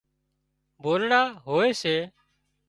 [0.83, 1.95] ڀولڙا هوئي سي